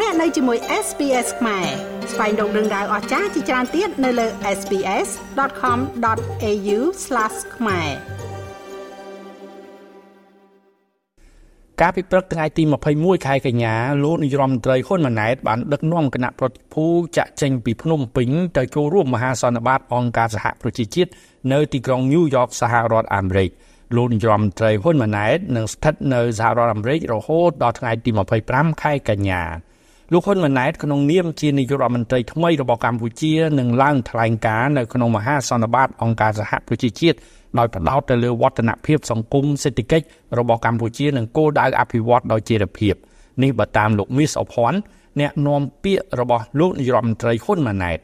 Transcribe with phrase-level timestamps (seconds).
[0.00, 1.66] លោកអ្នកនៅជាមួយ SPS ខ្មែរ
[2.12, 4.26] ស្វែងរកដឹងដៅអស្ចារ្យជាច្រើនទៀតនៅលើ
[4.58, 6.78] SPS.com.au/
[7.56, 7.88] ខ្មែរ
[11.80, 12.62] កាលពីព្រឹកថ្ងៃទី
[12.94, 16.86] 21ខែកញ្ញាលោកនាយរដ្ឋមន្ត្រីហ៊ុនម៉ាណែតបានដឹកនាំគណៈប្រតិភូ
[17.16, 21.10] ចាក់ចេញពីភ្នំពេញទៅចូលរួមមហាសន្និបាតអង្គការសហប្រជាជាតិ
[21.52, 23.50] នៅទីក្រុងញូវយ៉កសហរដ្ឋអាមេរិក
[23.96, 28.10] លោកនាយរដ្ឋមន្ត្រីហ៊ុនម៉ាណែតនឹងស្ថិតនៅសហរដ្ឋអាមេរិករហូតដល់ថ្ងៃទី
[28.46, 29.42] 25ខែកញ្ញា
[30.12, 37.16] លោកហ៊ុនម៉ាណែតក្នុងនាមជានាយករដ្ឋមន្ត្រីថ្មីរបស់កម្ពុជានឹងឡើងថ្លែងការណ៍នៅក្នុងមហាសន្និបាតអង្គការសហប្រជាជាតិ
[37.58, 40.04] ដោយផ្ដោតទៅលើវឌ្ឍនភាពសង្គមសេដ្ឋកិច្ច
[40.38, 42.94] របស់កម្ពុជានិងគោលដៅអភិវឌ្ឍដោយចីរភាព
[43.42, 44.78] នេះបើតាមលោកមីសអភ័ណ្ឌ
[45.20, 47.98] អ្នកនាំពាក្យរបស់លោកនាយរដ្ឋមន្ត្រីហ៊ុនម៉ាណែត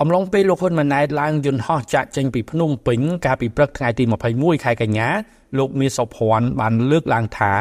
[0.00, 4.04] អំឡុងពេលលោកហ៊ុនម៉ាណែតឡើងយន្តហោះចាក់ចេញពីភ្នំពេញកាលពីព្រឹកថ្ងៃទី
[4.34, 5.08] 21ខែកញ្ញា
[5.58, 7.52] លោកមីសុភ័ណ្ឌបានលើកឡើងថា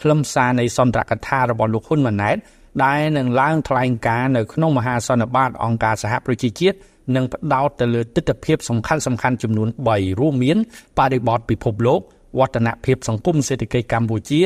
[0.00, 2.36] ខ្លឹមសារនៃសន្ទរកថារបស់លោកហ៊ុនម៉ាណែត
[2.84, 6.76] ដែលនឹងឡើងថ្លែងការណ៍នៅក្នុងមហាសន្និបាតអង្គការសហប្រជាជាតិ
[7.16, 10.56] និងផ្ដោតទៅលើទស្សនវិជ្ជាសំខាន់សំខាន់ចំនួន3រួមមាន
[10.98, 12.00] បរិបទពិភពលោក
[12.38, 14.40] វឌ្ឍនភាពសង្គមសេដ្ឋកិច្ចកម្ពុជា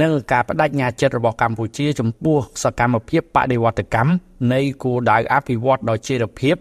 [0.00, 4.12] និងការបដិញ្ញាចិត្តរបស់កម្ពុជា ចំពោះសកម្មភាពបដិវត្តកម្ម
[4.52, 6.54] នៃគោលដៅអភិវឌ្ឍដោយចីរភាព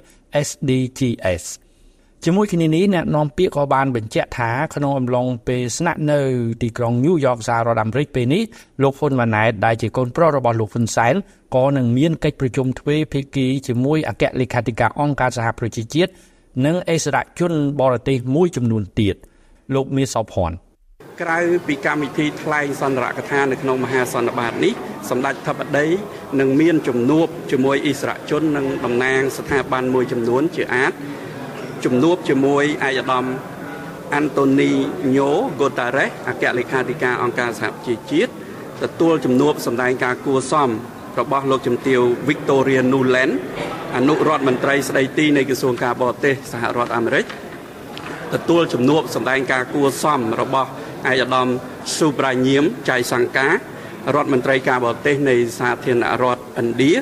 [0.48, 1.46] SDGs
[2.28, 6.20] ជាមួយគ្នានេះអ្នកនាំពាក្យក៏បានបញ្ជាក់ថាក្នុងអំឡុងពេលស្នាក់នៅ
[6.62, 8.44] ទីក្រុងញូវយ៉កសហរដ្ឋអាមេរិកពេលនេះ
[8.84, 11.14] លោកហ៊ុនម៉ាណែតដែលជាកូនប្រុសរបស់លោកហ៊ុនសែន
[11.56, 16.12] ក៏នឹងមានកិច្ចប្រជុំទ្វេភាគីជាមួយអគ្គលេខាធិការអង្គការសហប្រជាជាតិ
[16.66, 19.16] និងអិសរាជជនបរទេសមួយចំនួនទៀត
[19.76, 20.56] លោកមាសសោភ័ណ្ឌ
[21.22, 24.74] ក្រៅពីកម្មវិធីថ្លែងសន្ទរកថានៅក្នុងមហាសន្និបាតនេះ
[25.10, 25.88] សម្ដេចធិបតី
[26.40, 30.94] នឹងមានជំនួបជាមួយអិសរាជជននិងតំណាងស្ថាប័នមួយចំនួនជាអាច
[31.84, 33.26] ជំនួបជាមួយឯកឧត្តម
[34.14, 34.72] អាន់តូនី
[35.16, 38.32] ញ៉ូហ្គូតារ៉េសអគ្គលេខាធិការអង្គការសហប្រជាជាតិ
[38.84, 40.70] ទទួលជំនួបសម្ដែងការគួសម
[41.20, 43.34] របស់លោកជំទាវ Victoria Nuland
[43.96, 47.26] អនុរដ្ឋមន្ត្រីស្ដីទីនៃក្រសួងការបរទេសសហរដ្ឋអាមេរិក
[48.34, 50.70] ទទួលជំនួបសម្ដែងការគួសមរបស់
[51.12, 51.48] ឯកឧត្តម
[51.98, 53.54] ស៊ូប្រាញៀមចៃសង្ការ
[54.16, 56.94] ដ្ឋមន្ត្រីការបរទេសនៃសាធារណរដ្ឋឥណ្ឌា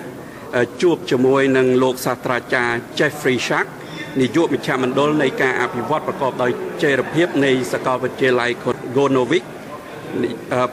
[0.81, 3.71] ជួបជាមួយនឹងលោកសាស្ត្រាចារ្យ Jeffrey Sachs
[4.19, 6.51] នាយកមជ្ឈមណ្ឌលនៃការអភិវឌ្ឍប្រកបដោយ
[6.83, 8.51] ចីរភាពនៃសាកលវិទ្យាល័យ
[8.95, 9.43] Gonovic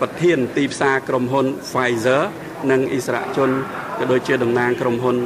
[0.01, 2.23] ប្រធានទីផ្សារក្រុមហ៊ុន Pfizer
[2.71, 3.51] និងអិសរាជជន
[3.99, 5.17] ក៏ដូចជាតំណាងក្រុមហ៊ុន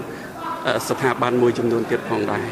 [0.89, 2.47] ស្ថាប័នមួយចំនួនទៀតផងដែរ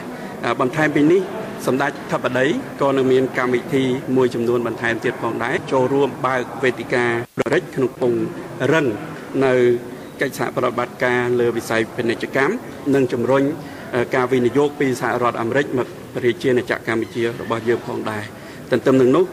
[0.60, 1.20] បន្ថែមពីនេះ
[1.66, 2.46] សម្ដេចធិបតី
[2.82, 3.84] ក៏នឹងមានកម្មវិធី
[4.16, 7.04] មួយចំនួនបន្ថែមទៀតផងដែរចូលរួមបើកវេទិកា
[7.38, 8.12] ប្ររិចក្នុងពង
[8.72, 8.86] រឹង
[9.44, 9.54] នៅ
[10.20, 12.52] កិច្ចសហប្រតិបត្តិការលើវិស័យពាណិជ្ជកម្ម
[12.94, 13.42] និងជំរុញ
[14.14, 18.24] ការវិនិយោគពីសហរដ្ឋអាមេរិកមកប្រជាណាចក្រកម្ពុជារបស់យើងផងដែរ
[18.70, 19.24] ទន្ទឹមនឹងនោះ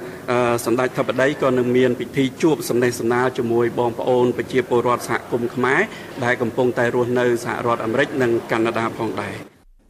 [0.66, 5.80] សម្ដេចធិបតីក៏នឹងមានពិធីជួបសម្ដែងសម្ដាលជាមួយបងប្អូនប្រជាពលរដ្ឋសហគមន៍ខ្មែរ
[6.24, 9.36] ដែលកំពុងតែរស់នៅសហរដ្ឋអាមេរិកនិងកាណាដាផងដែរ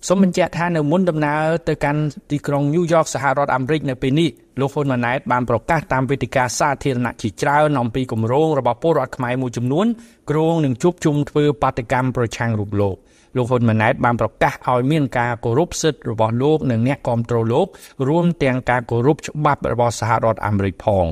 [0.08, 2.02] សូមបញ្ជាក់ថានៅមុនដំណើរទៅកាន់
[2.32, 9.86] ទីក្រុងញូវយ៉កសហរដ្ឋអាមេរិកនៅពេលនេះលោកហ៊ុនម៉ាណែតបានប្រកាសតាមវេទិកាសាធារណៈជាច្រើនអំពីគម្រោងរបស់ពលរដ្ឋខ្មែរមួយចំនួន
[10.30, 12.96] គ្រោងនឹងជួបជុំធ្វើបាតកម្មប្រឆាំងរូបលោក
[13.36, 17.68] លោកហ៊ុនម៉ាណែតបានប្រកាសឲ្យមានការគោរពសិទ្ធិរបស់លោកនិងអ្នកគ្រប់គ្រងលោក
[18.08, 21.06] រួមទាំងការគោរពច្បាប់របស់សហរដ្ឋអាមេរិកផង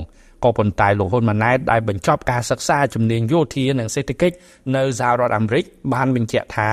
[0.43, 4.35] ក៏ប៉ុន្តែលោកហ៊ុនម៉ាណែតដែលបញ្ចប់ការសិក្សាជំនាញយោធានិងសេដ្ឋកិច្ច
[4.75, 5.63] នៅសហរដ្ឋអាមេរិក
[5.93, 6.69] បានបញ្ជាក់ថា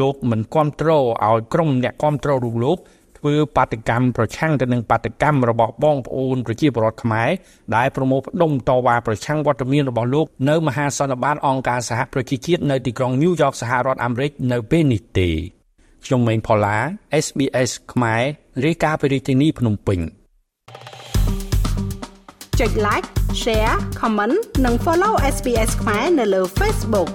[0.00, 2.78] លោកមិនគ្រប់គ្រងឲ្យក្រុមអ្នកគ្រប់គ្រងរូបលោក
[3.24, 7.30] ធ្វើបាតកម្មប្រឆាំងទៅនឹងបាតកម្មរបស់បងប្អូនប្រជាពលរដ្ឋខ្មែរ
[7.76, 15.30] ដែលប្រមូលផ្ដុំតវ៉ាប្រឆាំងវត្តមានរបស់លោកនៅមហាសន្និបាតអង្គការសហប្រជាជាតិនៅទីក្រុងញូវយ៉កសហរដ្ឋអាមេរិកនៅពេលនេះទេ
[16.04, 16.76] ខ្ញុំម៉េងផល្លា
[17.24, 18.22] SBS ខ្មែរ
[18.64, 19.98] រាយការណ៍ពីរាជធានីភ្នំពេញ
[22.60, 23.06] ចុច like
[23.42, 27.10] share comment និង follow SBS ខ្មែរនៅលើ Facebook